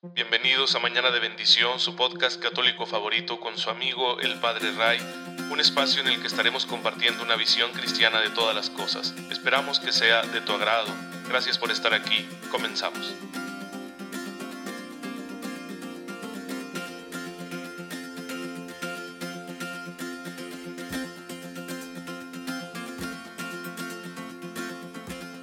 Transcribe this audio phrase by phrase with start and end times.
[0.00, 5.00] Bienvenidos a Mañana de Bendición, su podcast católico favorito con su amigo el Padre Ray,
[5.50, 9.12] un espacio en el que estaremos compartiendo una visión cristiana de todas las cosas.
[9.28, 10.94] Esperamos que sea de tu agrado.
[11.28, 12.28] Gracias por estar aquí.
[12.52, 13.12] Comenzamos.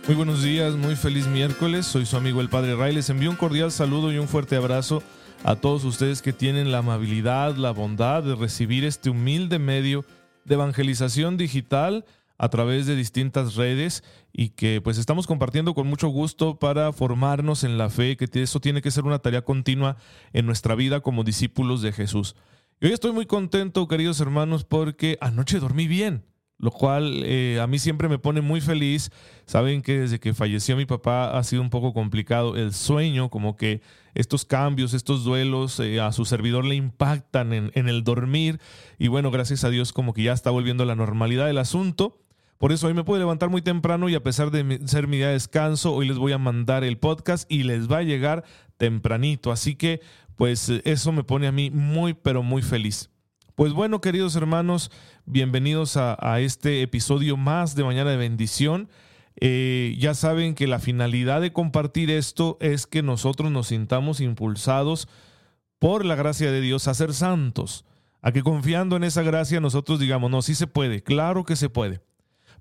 [0.08, 1.88] Muy buenos días, muy feliz miércoles.
[1.88, 2.94] Soy su amigo el Padre Ray.
[2.94, 5.02] Les envío un cordial saludo y un fuerte abrazo
[5.44, 10.06] a todos ustedes que tienen la amabilidad, la bondad de recibir este humilde medio
[10.44, 12.06] de evangelización digital
[12.38, 17.64] a través de distintas redes y que pues estamos compartiendo con mucho gusto para formarnos
[17.64, 19.98] en la fe, que eso tiene que ser una tarea continua
[20.34, 22.36] en nuestra vida como discípulos de Jesús.
[22.80, 26.26] Y hoy estoy muy contento, queridos hermanos, porque anoche dormí bien
[26.58, 29.12] lo cual eh, a mí siempre me pone muy feliz.
[29.46, 33.58] Saben que desde que falleció mi papá ha sido un poco complicado el sueño, como
[33.58, 33.82] que
[34.14, 38.60] estos cambios, estos duelos eh, a su servidor le impactan en, en, el dormir
[38.98, 42.22] y bueno, gracias a Dios como que ya está volviendo a la normalidad del asunto.
[42.58, 45.28] Por eso hoy me puedo levantar muy temprano y a pesar de ser mi día
[45.28, 48.46] de descanso, hoy les voy a mandar el podcast y les va a llegar
[48.78, 49.52] tempranito.
[49.52, 50.00] Así que
[50.38, 53.10] pues eso me pone a mí muy pero muy feliz.
[53.56, 54.92] Pues bueno, queridos hermanos,
[55.26, 58.90] bienvenidos a, este episodio más de Mañana de Bendición.
[59.40, 65.08] Eh, ya saben que la finalidad de compartir esto es que nosotros nos sintamos impulsados
[65.80, 67.86] por la gracia de Dios a ser santos,
[68.22, 71.70] a que confiando en esa gracia nosotros digamos, no, sí se puede, claro que se
[71.70, 72.02] puede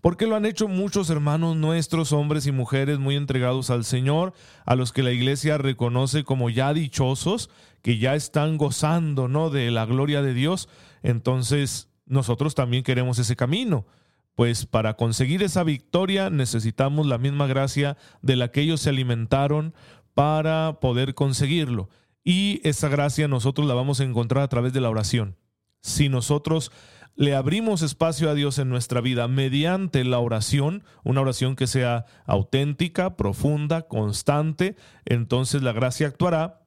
[0.00, 4.32] porque lo han hecho muchos hermanos nuestros, hombres y mujeres muy entregados al Señor,
[4.66, 7.50] a los que la iglesia reconoce como ya dichosos,
[7.82, 9.50] que ya están gozando, ¿no?
[9.50, 10.68] de la gloria de Dios.
[11.02, 13.86] Entonces, nosotros también queremos ese camino.
[14.34, 19.74] Pues para conseguir esa victoria necesitamos la misma gracia de la que ellos se alimentaron
[20.12, 21.88] para poder conseguirlo.
[22.24, 25.36] Y esa gracia nosotros la vamos a encontrar a través de la oración.
[25.82, 26.72] Si nosotros
[27.16, 32.06] le abrimos espacio a Dios en nuestra vida mediante la oración, una oración que sea
[32.26, 36.62] auténtica, profunda, constante, entonces la gracia actuará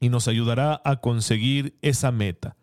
[0.00, 2.56] y nos ayudará a conseguir esa meta.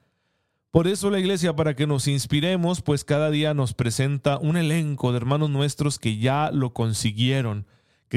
[0.71, 5.11] Por eso la iglesia, para que nos inspiremos, pues cada día nos presenta un elenco
[5.11, 7.65] de hermanos nuestros que ya lo consiguieron,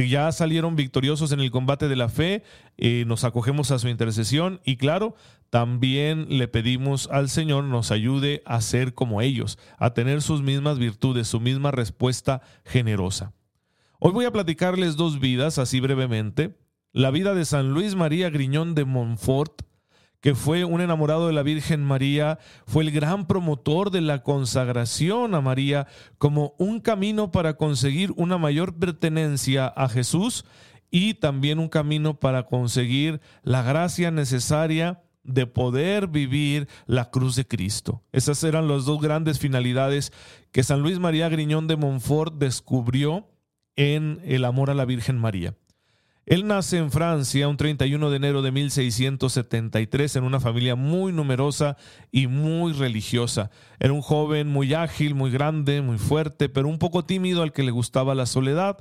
[0.07, 2.45] ya salieron victoriosos en el combate de la fe,
[2.77, 5.17] eh, nos acogemos a su intercesión y claro,
[5.51, 10.79] también le pedimos al Señor nos ayude a ser como ellos, a tener sus mismas
[10.79, 13.33] virtudes, su misma respuesta generosa.
[13.99, 16.57] Hoy voy a platicarles dos vidas, así brevemente.
[16.93, 19.63] La vida de San Luis María Griñón de Montfort,
[20.21, 25.35] que fue un enamorado de la Virgen María, fue el gran promotor de la consagración
[25.35, 25.87] a María
[26.19, 30.45] como un camino para conseguir una mayor pertenencia a Jesús
[30.91, 37.47] y también un camino para conseguir la gracia necesaria de poder vivir la cruz de
[37.47, 38.03] Cristo.
[38.13, 40.13] Esas eran las dos grandes finalidades
[40.53, 43.29] que San Luis María Griñón de Montfort descubrió
[43.77, 45.55] en el amor a la Virgen María.
[46.29, 51.79] Él nace en Francia un 31 de enero de 1673 en una familia muy numerosa
[52.13, 53.51] y muy religiosa.
[53.81, 57.63] Era un joven muy ágil, muy grande, muy fuerte, pero un poco tímido al que
[57.63, 58.77] le gustaba la soledad.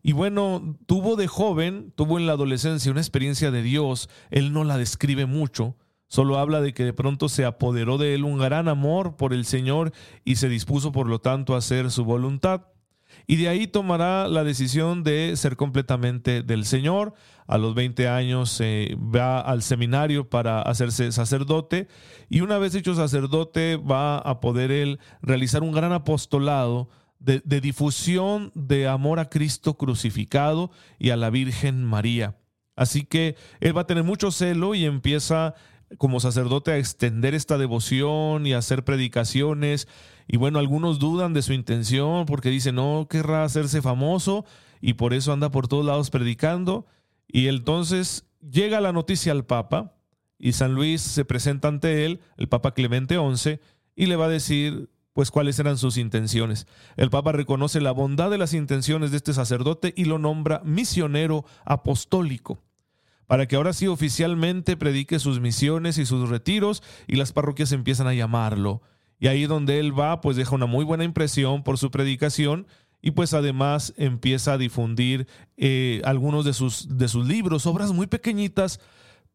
[0.00, 4.62] Y bueno, tuvo de joven, tuvo en la adolescencia una experiencia de Dios, él no
[4.62, 5.74] la describe mucho,
[6.06, 9.44] solo habla de que de pronto se apoderó de él un gran amor por el
[9.44, 9.90] Señor
[10.24, 12.75] y se dispuso por lo tanto a hacer su voluntad.
[13.26, 17.14] Y de ahí tomará la decisión de ser completamente del Señor.
[17.46, 21.88] A los 20 años va al seminario para hacerse sacerdote
[22.28, 26.88] y una vez hecho sacerdote va a poder él realizar un gran apostolado
[27.18, 32.36] de, difusión de amor a Cristo crucificado y a la Virgen María.
[32.76, 35.54] Así que él va a tener mucho celo y empieza
[35.98, 39.88] como sacerdote a extender esta devoción y a hacer predicaciones.
[40.26, 44.44] Y bueno, algunos dudan de su intención porque dicen, no, querrá hacerse famoso
[44.80, 46.86] y por eso anda por todos lados predicando.
[47.28, 49.94] Y entonces llega la noticia al Papa
[50.38, 53.60] y San Luis se presenta ante él, el Papa Clemente XI,
[53.94, 56.66] y le va a decir, pues cuáles eran sus intenciones.
[56.96, 61.46] El Papa reconoce la bondad de las intenciones de este sacerdote y lo nombra misionero
[61.64, 62.62] apostólico,
[63.26, 68.06] para que ahora sí oficialmente predique sus misiones y sus retiros y las parroquias empiezan
[68.06, 68.82] a llamarlo.
[69.18, 72.66] Y ahí donde él va, pues deja una muy buena impresión por su predicación
[73.00, 75.26] y pues además empieza a difundir
[75.56, 78.80] eh, algunos de sus, de sus libros, obras muy pequeñitas,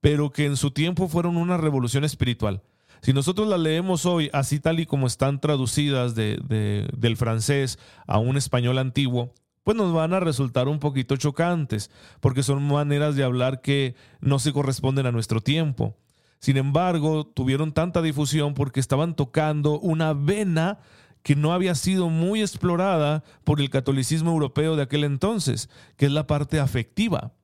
[0.01, 2.63] pero que en su tiempo fueron una revolución espiritual.
[3.01, 8.19] Si nosotros las leemos hoy así tal y como están traducidas de, del francés a
[8.19, 11.89] un español antiguo, pues nos van a resultar un poquito chocantes,
[12.19, 15.95] porque son maneras de hablar que no se corresponden a nuestro tiempo.
[16.42, 20.80] Sin embargo, tuvieron tanta difusión porque estaban tocando una vena
[21.22, 26.12] que no había sido muy explorada por el catolicismo europeo de aquel entonces, que es
[26.12, 27.36] la parte afectiva.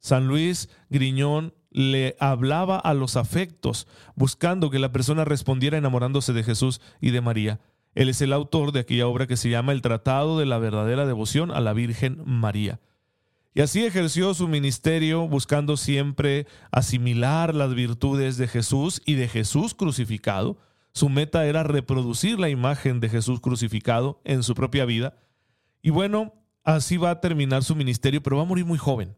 [0.00, 3.86] San Luis Griñón le hablaba a los afectos,
[4.16, 7.60] buscando que la persona respondiera enamorándose de Jesús y de María.
[7.94, 11.06] Él es el autor de aquella obra que se llama El Tratado de la verdadera
[11.06, 12.80] devoción a la Virgen María.
[13.52, 19.74] Y así ejerció su ministerio buscando siempre asimilar las virtudes de Jesús y de Jesús
[19.74, 20.58] crucificado.
[20.92, 25.16] Su meta era reproducir la imagen de Jesús crucificado en su propia vida.
[25.82, 29.16] Y bueno, así va a terminar su ministerio, pero va a morir muy joven.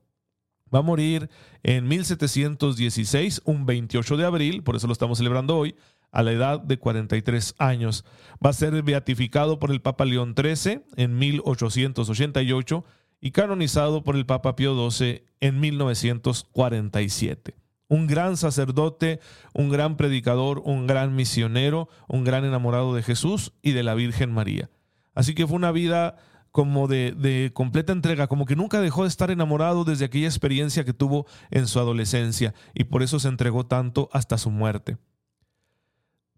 [0.75, 1.29] Va a morir
[1.63, 5.75] en 1716, un 28 de abril, por eso lo estamos celebrando hoy,
[6.11, 8.07] a la edad de 43 años.
[8.45, 12.85] Va a ser beatificado por el Papa León XIII en 1888
[13.23, 17.55] y canonizado por el Papa Pío XII en 1947.
[17.87, 19.21] Un gran sacerdote,
[19.55, 24.33] un gran predicador, un gran misionero, un gran enamorado de Jesús y de la Virgen
[24.33, 24.71] María.
[25.15, 26.17] Así que fue una vida
[26.51, 30.85] como de, de, completa entrega, como que nunca dejó de estar enamorado desde aquella experiencia
[30.85, 34.99] que tuvo en su adolescencia y por eso se entregó tanto hasta su muerte.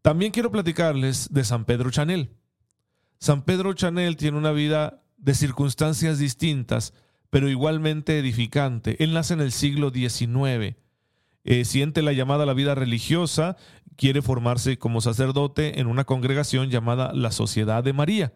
[0.02, 2.36] También quiero platicarles de San Pedro Chanel.
[3.18, 6.92] San Pedro Chanel tiene una vida de circunstancias distintas,
[7.30, 9.02] pero igualmente edificante.
[9.02, 10.76] Él nace en el siglo XIX,
[11.44, 13.56] eh, siente la llamada a la vida religiosa,
[13.96, 18.34] quiere formarse como sacerdote en una congregación llamada la Sociedad de María.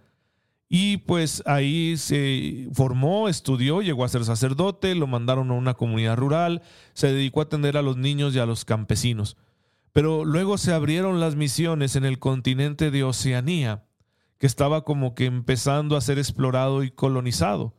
[0.71, 6.17] Y pues ahí se formó, estudió, llegó a ser sacerdote, lo mandaron a una comunidad
[6.17, 6.63] rural,
[6.93, 9.37] se dedicó a atender a los niños y a los campesinos.
[9.93, 13.88] Pero luego se abrieron las misiones en el continente de Oceanía
[14.39, 17.75] que estaba como que empezando a ser explorado y colonizado.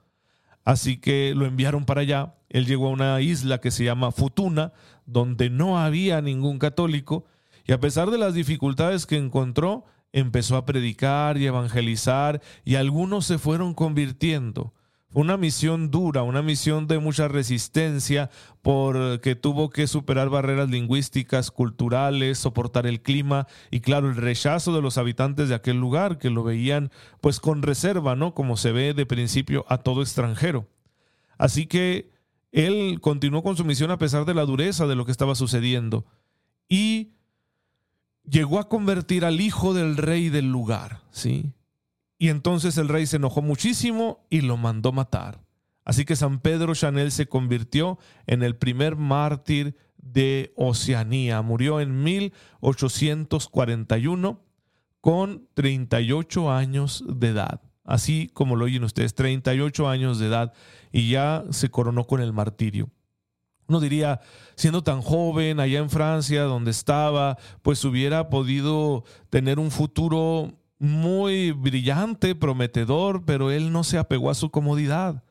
[0.65, 2.35] Así que lo enviaron para allá.
[2.49, 4.73] Él llegó a una isla que se llama Futuna,
[5.05, 7.25] donde no había ningún católico,
[7.65, 13.25] y a pesar de las dificultades que encontró, empezó a predicar y evangelizar, y algunos
[13.25, 14.73] se fueron convirtiendo.
[15.11, 18.29] Fue una misión dura, una misión de mucha resistencia,
[18.61, 24.83] porque tuvo que superar barreras lingüísticas, culturales, soportar el clima y claro, el rechazo de
[24.83, 26.91] los habitantes de aquel lugar que lo veían
[27.21, 28.35] pues con reserva, ¿no?
[28.35, 30.67] Como se ve de principio a todo extranjero.
[31.39, 32.11] Así que
[32.51, 36.05] él continuó con su misión a pesar de la dureza de lo que estaba sucediendo
[36.67, 37.13] y
[38.29, 41.51] llegó a convertir al hijo del rey del lugar, ¿sí?
[42.19, 45.41] Y entonces el rey se enojó muchísimo y lo mandó matar.
[45.85, 51.41] Así que San Pedro Chanel se convirtió en el primer mártir de Oceanía.
[51.41, 54.43] Murió en 1841
[55.01, 57.61] con 38 años de edad.
[57.85, 60.53] Así como lo oyen ustedes, 38 años de edad
[60.91, 62.91] y ya se coronó con el martirio.
[63.67, 64.21] Uno diría,
[64.55, 71.51] siendo tan joven allá en Francia, donde estaba, pues hubiera podido tener un futuro muy
[71.51, 75.23] brillante, prometedor, pero él no se apegó a su comodidad.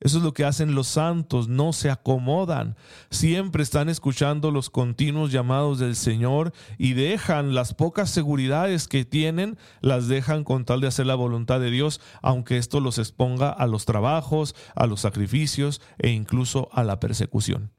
[0.00, 2.76] Eso es lo que hacen los santos, no se acomodan.
[3.10, 9.56] Siempre están escuchando los continuos llamados del Señor y dejan las pocas seguridades que tienen,
[9.80, 13.66] las dejan con tal de hacer la voluntad de Dios, aunque esto los exponga a
[13.66, 17.72] los trabajos, a los sacrificios e incluso a la persecución.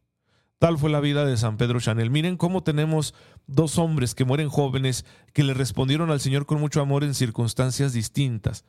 [0.58, 2.10] Tal fue la vida de San Pedro Chanel.
[2.10, 3.14] Miren cómo tenemos
[3.46, 7.92] dos hombres que mueren jóvenes que le respondieron al Señor con mucho amor en circunstancias
[7.92, 8.64] distintas.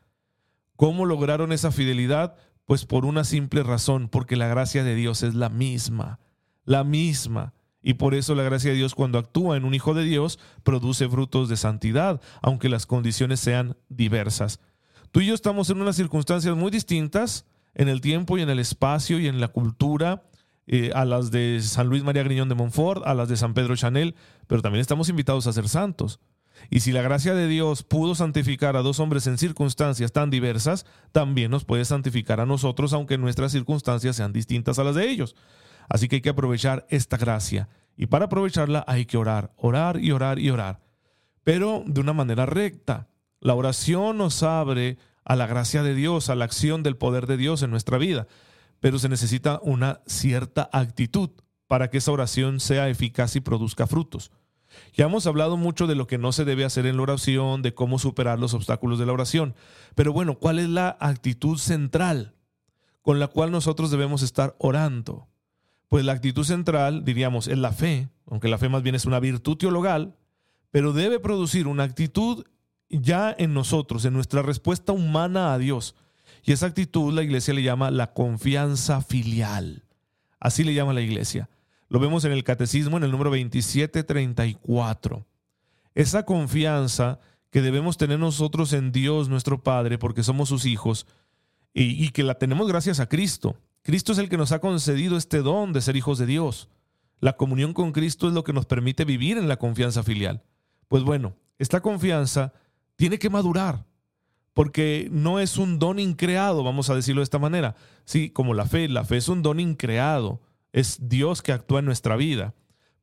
[0.75, 2.37] ¿Cómo lograron esa fidelidad?
[2.65, 6.19] Pues por una simple razón, porque la gracia de Dios es la misma,
[6.65, 7.55] la misma.
[7.81, 11.09] Y por eso la gracia de Dios cuando actúa en un hijo de Dios produce
[11.09, 14.59] frutos de santidad, aunque las condiciones sean diversas.
[15.13, 18.59] Tú y yo estamos en unas circunstancias muy distintas en el tiempo y en el
[18.59, 20.25] espacio y en la cultura
[20.69, 23.77] eh, a las de San Luis María Griñón de Montfort, a las de San Pedro
[23.77, 24.17] Chanel,
[24.49, 26.19] pero también estamos invitados a ser santos.
[26.71, 30.85] Y si la gracia de Dios pudo santificar a dos hombres en circunstancias tan diversas,
[31.13, 35.37] también nos puede santificar a nosotros, aunque nuestras circunstancias sean distintas a las de ellos.
[35.89, 37.69] Así que hay que aprovechar esta gracia.
[37.97, 40.81] Y para aprovecharla hay que orar, orar y orar y orar.
[41.45, 43.09] Pero de una manera recta.
[43.41, 47.37] La oración nos abre a la gracia de Dios, a la acción del poder de
[47.37, 48.27] Dios en nuestra vida
[48.81, 51.31] pero se necesita una cierta actitud
[51.67, 54.31] para que esa oración sea eficaz y produzca frutos.
[54.93, 57.75] Ya hemos hablado mucho de lo que no se debe hacer en la oración, de
[57.75, 59.55] cómo superar los obstáculos de la oración,
[59.95, 62.35] pero bueno, ¿cuál es la actitud central
[63.03, 65.29] con la cual nosotros debemos estar orando?
[65.89, 69.21] Pues la actitud central, diríamos, es la fe, aunque la fe más bien es una
[69.21, 70.17] virtud teologal,
[70.71, 72.45] pero debe producir una actitud
[72.89, 75.95] ya en nosotros, en nuestra respuesta humana a Dios,
[76.45, 79.85] Y esa actitud la iglesia le llama la confianza filial.
[80.39, 81.49] Así le llama la iglesia.
[81.89, 85.27] Lo vemos en el catecismo en el número 2734.
[85.95, 91.07] Esa confianza que debemos tener nosotros en Dios nuestro Padre porque somos sus hijos
[91.73, 93.57] y, y, que la tenemos gracias a Cristo.
[93.83, 96.69] Cristo es el que nos ha concedido este don de ser hijos de Dios.
[97.21, 100.43] La comunión con Cristo es lo que nos permite vivir en la confianza filial.
[100.89, 102.53] Pues bueno, esta confianza
[102.97, 103.85] tiene que madurar
[104.57, 107.77] porque no es un don increado, vamos a decirlo de esta manera.
[108.07, 110.41] Sí, como la fe, la fe es un don increado,
[110.73, 112.55] es Dios que actúa en nuestra vida,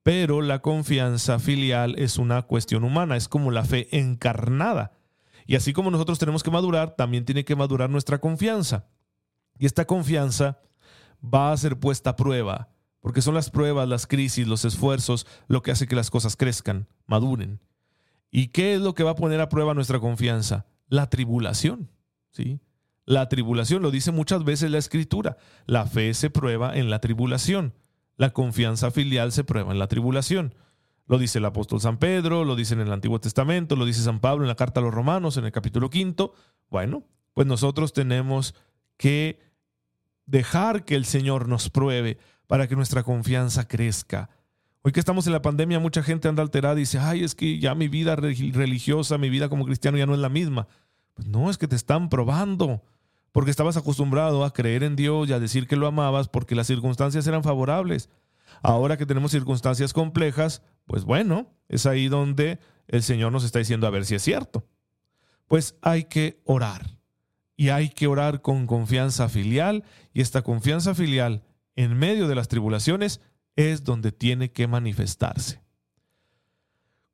[0.02, 4.94] pero la confianza filial es una cuestión humana, es como la fe encarnada.
[5.46, 8.88] Y así como nosotros tenemos que madurar, también tiene que madurar nuestra confianza.
[9.60, 10.58] Y esta confianza
[11.24, 12.70] va a ser puesta a prueba,
[13.00, 16.88] porque son las pruebas, las crisis, los esfuerzos, lo que hace que las cosas crezcan,
[17.06, 17.60] maduren.
[18.32, 20.66] ¿Y qué es lo que va a poner a prueba nuestra confianza?
[20.94, 21.90] La tribulación.
[22.30, 22.60] ¿sí?
[23.06, 27.74] La tribulación, lo dice muchas veces la escritura, la fe se prueba en la tribulación,
[28.16, 30.54] la confianza filial se prueba en la tribulación.
[31.08, 34.20] Lo dice el apóstol San Pedro, lo dice en el Antiguo Testamento, lo dice San
[34.20, 36.36] Pablo en la carta a los Romanos, en el capítulo quinto.
[36.70, 38.54] Bueno, pues nosotros tenemos
[38.96, 39.40] que
[40.28, 44.30] dejar que el Señor nos pruebe para que nuestra confianza crezca.
[44.84, 47.58] Hoy que estamos en la pandemia, mucha gente anda alterada y dice, ay, es que
[47.58, 50.68] ya mi vida religiosa, mi vida como cristiano ya no es la misma.
[51.14, 52.84] Pues no, es que te están probando,
[53.32, 56.68] porque estabas acostumbrado a creer en Dios y a decir que lo amabas porque las
[56.68, 58.10] circunstancias eran favorables.
[58.62, 63.88] Ahora que tenemos circunstancias complejas, pues bueno, es ahí donde el Señor nos está diciendo
[63.88, 64.68] a ver si es cierto.
[65.48, 66.98] Pues hay que orar.
[67.56, 69.84] Y hay que orar con confianza filial.
[70.14, 71.44] Y esta confianza filial
[71.76, 73.22] en medio de las tribulaciones
[73.56, 75.63] es donde tiene que manifestarse.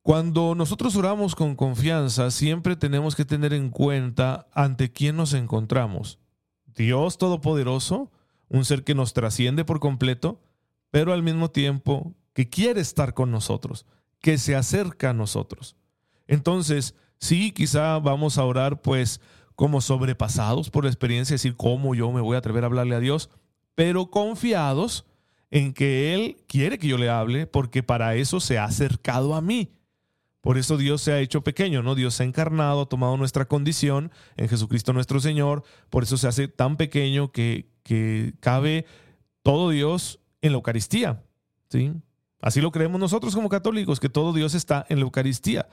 [0.01, 6.19] Cuando nosotros oramos con confianza, siempre tenemos que tener en cuenta ante quién nos encontramos.
[6.65, 8.11] Dios Todopoderoso,
[8.47, 10.41] un ser que nos trasciende por completo,
[10.89, 13.85] pero al mismo tiempo que quiere estar con nosotros,
[14.21, 15.75] que se acerca a nosotros.
[16.27, 19.19] Entonces, sí, quizá vamos a orar pues
[19.55, 23.01] como sobrepasados por la experiencia, decir, ¿cómo yo me voy a atrever a hablarle a
[23.01, 23.29] Dios?
[23.75, 25.05] Pero confiados
[25.51, 29.41] en que Él quiere que yo le hable porque para eso se ha acercado a
[29.41, 29.73] mí.
[30.41, 31.95] Por eso Dios se ha hecho pequeño, ¿no?
[31.95, 35.63] Dios se ha encarnado, ha tomado nuestra condición en Jesucristo nuestro Señor.
[35.89, 38.85] Por eso se hace tan pequeño que, que cabe
[39.41, 41.23] todo Dios en la Eucaristía.
[41.69, 41.91] ¿sí?
[42.41, 45.67] Así lo creemos nosotros como católicos, que todo Dios está en la Eucaristía.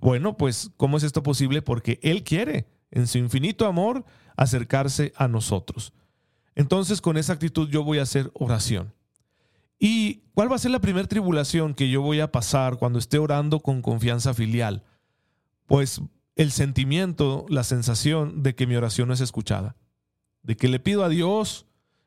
[0.00, 1.62] Bueno, pues, ¿cómo es esto posible?
[1.62, 4.04] Porque Él quiere, en su infinito amor,
[4.36, 5.92] acercarse a nosotros.
[6.54, 8.92] Entonces, con esa actitud yo voy a hacer oración.
[9.84, 13.18] ¿Y cuál va a ser la primera tribulación que yo voy a pasar cuando esté
[13.18, 14.84] orando con confianza filial?
[15.66, 16.00] Pues
[16.36, 19.74] el sentimiento, la sensación de que mi oración no es escuchada,
[20.44, 21.66] de que le pido a Dios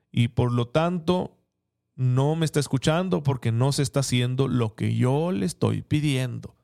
[0.09, 1.37] y por lo tanto
[1.97, 6.55] no me está escuchando porque no se está haciendo lo que yo le estoy pidiendo.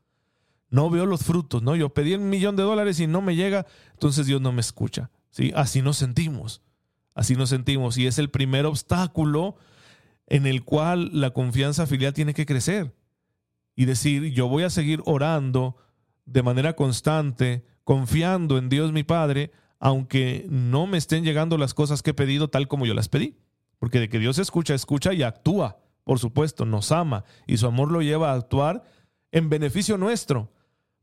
[0.70, 1.76] No veo los frutos, ¿no?
[1.76, 5.12] Yo pedí un millón de dólares y no me llega, entonces Dios no me escucha.
[5.30, 5.52] ¿sí?
[5.58, 6.62] Así nos sentimos,
[7.16, 9.58] así nos sentimos y es el primer obstáculo
[10.32, 12.96] en el cual la confianza filial tiene que crecer
[13.76, 15.76] y decir, yo voy a seguir orando
[16.24, 22.02] de manera constante, confiando en Dios mi Padre, aunque no me estén llegando las cosas
[22.02, 23.40] que he pedido tal como yo las pedí.
[23.78, 27.92] Porque de que Dios escucha, escucha y actúa, por supuesto, nos ama y su amor
[27.92, 28.86] lo lleva a actuar
[29.34, 30.54] en beneficio nuestro,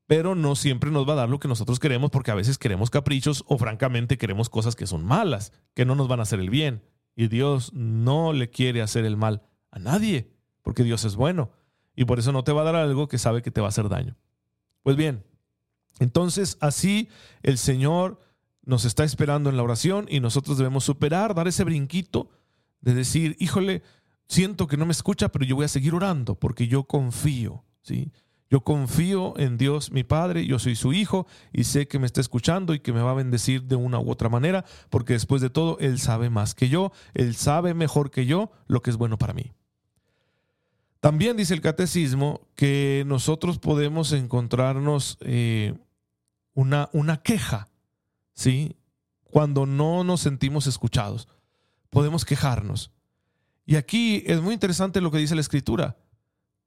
[0.06, 2.88] pero no siempre nos va a dar lo que nosotros queremos porque a veces queremos
[2.88, 6.48] caprichos o francamente queremos cosas que son malas, que no nos van a hacer el
[6.48, 6.82] bien.
[7.18, 10.30] Y Dios no le quiere hacer el mal a nadie,
[10.62, 11.50] porque Dios es bueno.
[11.96, 13.70] Y por eso no te va a dar algo que sabe que te va a
[13.70, 14.16] hacer daño.
[14.84, 15.24] Pues bien,
[15.98, 17.08] entonces así
[17.42, 18.20] el Señor
[18.62, 22.30] nos está esperando en la oración y nosotros debemos superar, dar ese brinquito
[22.82, 23.82] de decir, híjole,
[24.28, 28.12] siento que no me escucha, pero yo voy a seguir orando porque yo confío, ¿sí?
[28.50, 32.20] Yo confío en Dios mi Padre, yo soy su Hijo y sé que me está
[32.20, 35.50] escuchando y que me va a bendecir de una u otra manera, porque después de
[35.50, 39.18] todo, Él sabe más que yo, Él sabe mejor que yo lo que es bueno
[39.18, 39.52] para mí.
[41.00, 45.74] También dice el catecismo que nosotros podemos encontrarnos eh,
[46.54, 47.68] una, una queja,
[48.34, 48.76] ¿sí?
[49.24, 51.28] Cuando no nos sentimos escuchados.
[51.90, 52.90] Podemos quejarnos.
[53.64, 55.98] Y aquí es muy interesante lo que dice la Escritura,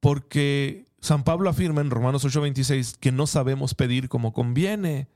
[0.00, 5.08] porque San Pablo afirma en Romanos 8:26 que no sabemos pedir como conviene,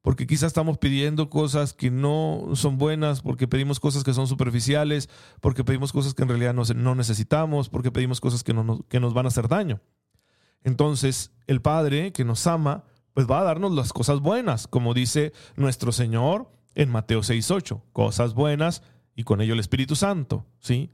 [0.00, 5.10] porque quizás estamos pidiendo cosas que no son buenas, porque pedimos cosas que son superficiales,
[5.42, 8.54] porque pedimos cosas que en realidad no, necesitamos, porque pedimos cosas que,
[8.88, 9.82] que nos van a hacer daño.
[10.64, 15.34] Entonces, el Padre que nos ama, pues va a darnos las cosas buenas, como dice
[15.56, 18.82] nuestro Señor en Mateo 6.8, cosas buenas
[19.14, 20.90] y con ello el Espíritu Santo, ¿sí?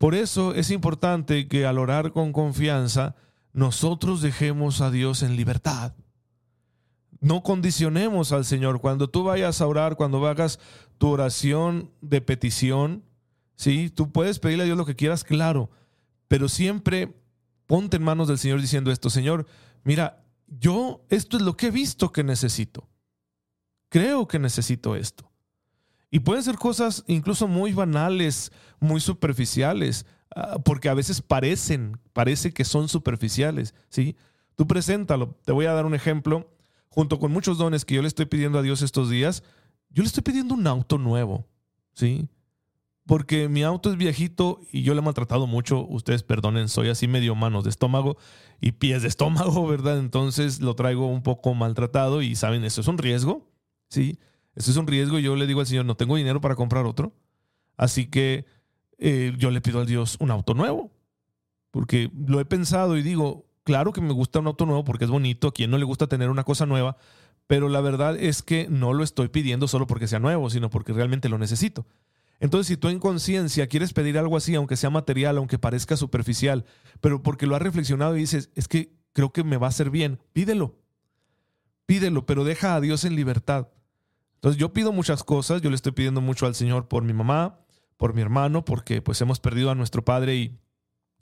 [0.00, 3.16] Por eso es importante que al orar con confianza,
[3.52, 5.92] nosotros dejemos a Dios en libertad.
[7.20, 8.80] No condicionemos al Señor.
[8.80, 10.58] Cuando tú vayas a orar, cuando hagas
[10.96, 13.04] tu oración de petición,
[13.56, 13.90] ¿sí?
[13.90, 15.68] Tú puedes pedirle a Dios lo que quieras, claro,
[16.28, 17.14] pero siempre
[17.66, 19.46] ponte en manos del Señor diciendo esto, Señor,
[19.84, 22.88] mira, yo esto es lo que he visto que necesito.
[23.90, 25.29] Creo que necesito esto.
[26.10, 32.52] Y pueden ser cosas incluso muy banales, muy superficiales, ah, porque a veces parecen, parece
[32.52, 34.16] que son superficiales, ¿sí?
[34.56, 35.36] Tú preséntalo.
[35.44, 36.50] Te voy a dar un ejemplo.
[36.88, 39.44] Junto con muchos dones que yo le estoy pidiendo a Dios estos días,
[39.90, 41.46] yo le estoy pidiendo un auto nuevo,
[41.92, 42.28] ¿sí?
[43.06, 45.86] Porque mi auto es viejito y yo le he maltratado mucho.
[45.86, 48.16] Ustedes perdonen, soy así medio manos de estómago
[48.60, 49.98] y pies de estómago, ¿verdad?
[49.98, 53.48] Entonces lo traigo un poco maltratado y saben, eso es un riesgo,
[53.88, 54.18] ¿sí?
[54.54, 56.86] Eso es un riesgo y yo le digo al Señor, no tengo dinero para comprar
[56.86, 57.12] otro.
[57.76, 58.46] Así que
[58.98, 60.90] eh, yo le pido a Dios un auto nuevo.
[61.70, 65.10] Porque lo he pensado y digo, claro que me gusta un auto nuevo porque es
[65.10, 66.96] bonito, a quien no le gusta tener una cosa nueva,
[67.46, 70.92] pero la verdad es que no lo estoy pidiendo solo porque sea nuevo, sino porque
[70.92, 71.86] realmente lo necesito.
[72.40, 76.64] Entonces, si tú en conciencia quieres pedir algo así, aunque sea material, aunque parezca superficial,
[77.00, 79.90] pero porque lo has reflexionado y dices, es que creo que me va a hacer
[79.90, 80.76] bien, pídelo.
[81.86, 83.68] Pídelo, pero deja a Dios en libertad.
[84.40, 87.58] Entonces, yo pido muchas cosas, yo le estoy pidiendo mucho al Señor por mi mamá,
[87.98, 90.58] por mi hermano, porque pues hemos perdido a nuestro padre y,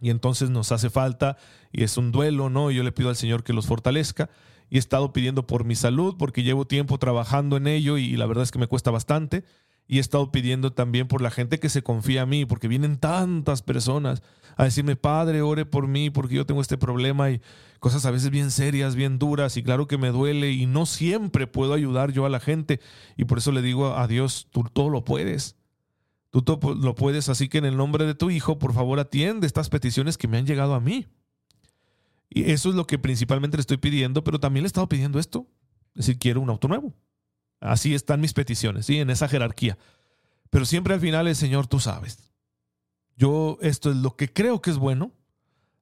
[0.00, 1.36] y entonces nos hace falta
[1.72, 2.70] y es un duelo, ¿no?
[2.70, 4.30] Y yo le pido al Señor que los fortalezca
[4.70, 8.26] y he estado pidiendo por mi salud porque llevo tiempo trabajando en ello y la
[8.26, 9.44] verdad es que me cuesta bastante
[9.88, 12.98] y he estado pidiendo también por la gente que se confía a mí, porque vienen
[12.98, 14.22] tantas personas
[14.58, 17.40] a decirme, Padre, ore por mí, porque yo tengo este problema y
[17.78, 21.46] cosas a veces bien serias, bien duras, y claro que me duele y no siempre
[21.46, 22.80] puedo ayudar yo a la gente.
[23.16, 25.54] Y por eso le digo a Dios, tú todo lo puedes.
[26.30, 29.46] Tú todo lo puedes, así que en el nombre de tu Hijo, por favor, atiende
[29.46, 31.06] estas peticiones que me han llegado a mí.
[32.28, 35.20] Y eso es lo que principalmente le estoy pidiendo, pero también le he estado pidiendo
[35.20, 35.46] esto.
[35.94, 36.92] Es decir, quiero un auto nuevo.
[37.60, 38.98] Así están mis peticiones, ¿sí?
[38.98, 39.78] En esa jerarquía.
[40.50, 42.27] Pero siempre al final el Señor, tú sabes.
[43.18, 45.12] Yo esto es lo que creo que es bueno.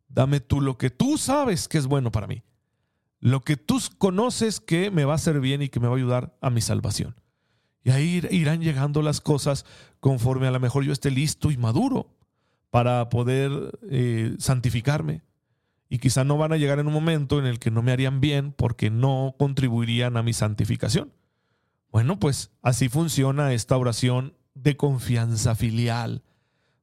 [0.09, 2.43] Dame tú lo que tú sabes que es bueno para mí.
[3.21, 5.97] Lo que tú conoces que me va a hacer bien y que me va a
[5.99, 7.15] ayudar a mi salvación.
[7.85, 9.67] Y ahí irán llegando las cosas
[10.01, 12.17] conforme a lo mejor yo esté listo y maduro
[12.71, 15.23] para poder eh, santificarme.
[15.89, 18.21] Y quizá no van a llegar en un momento en el que no me harían
[18.21, 21.13] bien porque no contribuirían a mi santificación.
[21.93, 26.23] Bueno, pues así funciona esta oración de confianza filial,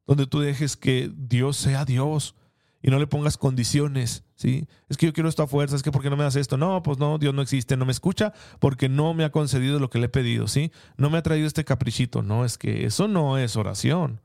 [0.06, 2.36] donde tú dejes que Dios sea Dios
[2.82, 4.68] y no le pongas condiciones, ¿sí?
[4.89, 6.58] Es que yo quiero esto a fuerza, es que ¿por qué no me das esto?
[6.58, 9.89] No, pues no, Dios no existe, no me escucha porque no me ha concedido lo
[9.89, 10.72] que le he pedido, ¿sí?
[10.98, 14.22] No me ha traído este caprichito, no, es que eso no es oración.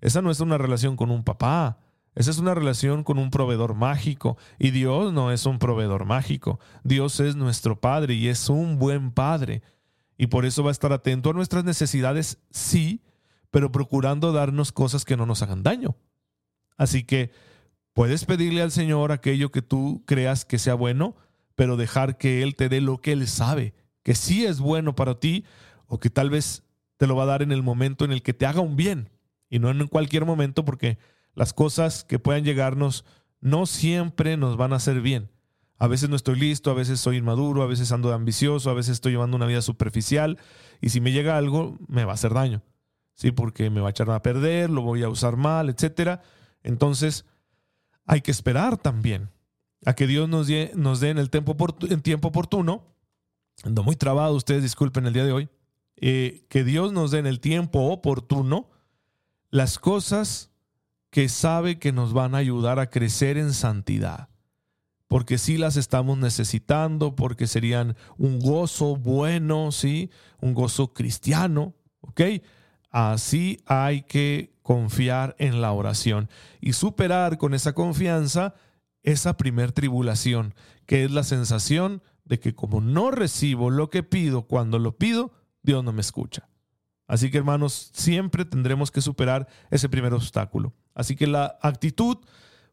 [0.00, 1.78] Esa no es una relación con un papá,
[2.14, 6.58] esa es una relación con un proveedor mágico y Dios no es un proveedor mágico.
[6.82, 9.62] Dios es nuestro Padre y es un buen Padre.
[10.18, 13.00] Y por eso va a estar atento a nuestras necesidades, sí,
[13.50, 15.96] pero procurando darnos cosas que no nos hagan daño.
[16.76, 17.30] Así que
[17.92, 21.16] puedes pedirle al Señor aquello que tú creas que sea bueno,
[21.54, 25.20] pero dejar que Él te dé lo que Él sabe, que sí es bueno para
[25.20, 25.44] ti
[25.86, 26.62] o que tal vez
[26.96, 29.10] te lo va a dar en el momento en el que te haga un bien
[29.50, 30.98] y no en cualquier momento porque
[31.34, 33.04] las cosas que puedan llegarnos
[33.40, 35.30] no siempre nos van a hacer bien.
[35.78, 38.92] A veces no estoy listo, a veces soy inmaduro, a veces ando ambicioso, a veces
[38.92, 40.38] estoy llevando una vida superficial
[40.80, 42.62] y si me llega algo me va a hacer daño.
[43.20, 46.22] Sí, porque me va a echar a perder, lo voy a usar mal, etcétera.
[46.62, 47.26] Entonces,
[48.06, 49.28] hay que esperar también
[49.84, 52.82] a que Dios nos dé, nos dé en el tiempo, en tiempo oportuno.
[53.62, 55.50] Ando muy trabado, ustedes disculpen el día de hoy.
[55.96, 58.70] Eh, que Dios nos dé en el tiempo oportuno
[59.50, 60.50] las cosas
[61.10, 64.30] que sabe que nos van a ayudar a crecer en santidad
[65.08, 70.08] porque sí las estamos necesitando, porque serían un gozo bueno, ¿sí?
[70.40, 72.20] Un gozo cristiano, ¿ok?
[72.90, 76.28] Así hay que confiar en la oración
[76.60, 78.54] y superar con esa confianza
[79.02, 80.54] esa primer tribulación,
[80.86, 85.32] que es la sensación de que como no recibo lo que pido cuando lo pido,
[85.62, 86.48] Dios no me escucha.
[87.06, 90.74] Así que hermanos, siempre tendremos que superar ese primer obstáculo.
[90.94, 92.18] Así que la actitud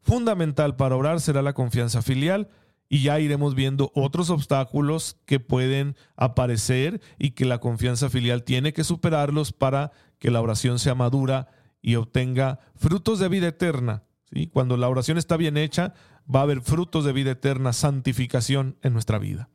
[0.03, 2.49] fundamental para orar será la confianza filial
[2.89, 8.73] y ya iremos viendo otros obstáculos que pueden aparecer y que la confianza filial tiene
[8.73, 11.47] que superarlos para que la oración sea madura
[11.82, 14.04] y obtenga frutos de vida eterna.
[14.52, 15.93] Cuando la oración está bien hecha,
[16.34, 19.50] va a haber frutos de vida eterna, santificación en nuestra vida.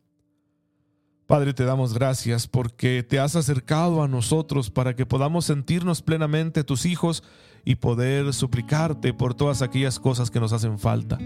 [1.27, 6.65] Padre, te damos gracias porque te has acercado a nosotros para que podamos sentirnos plenamente
[6.65, 7.23] tus hijos
[7.65, 11.19] y poder suplicarte por todas aquellas cosas que nos hacen falta.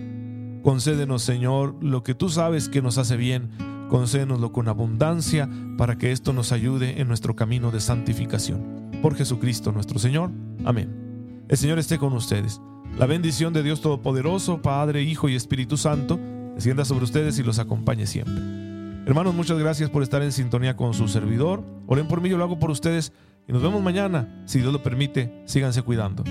[0.67, 3.51] Concédenos, Señor, lo que tú sabes que nos hace bien.
[3.89, 5.49] Concédenoslo con abundancia
[5.79, 8.91] para que esto nos ayude en nuestro camino de santificación.
[9.01, 10.33] Por Jesucristo nuestro Señor.
[10.65, 11.45] Amén.
[11.49, 12.61] El Señor esté con ustedes.
[12.99, 16.19] La bendición de Dios Todopoderoso, Padre, Hijo y Espíritu Santo,
[16.57, 18.35] descienda sobre ustedes y los acompañe siempre.
[19.07, 21.63] Hermanos, muchas gracias por estar en sintonía con su servidor.
[21.87, 23.13] Oren por mí, yo lo hago por ustedes.
[23.47, 24.43] Y nos vemos mañana.
[24.47, 26.25] Si Dios lo permite, síganse cuidando.